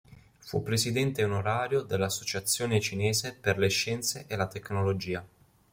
[0.39, 5.23] Fu presidente onorario dell'Associazione cinese per le scienze e la tecnologia.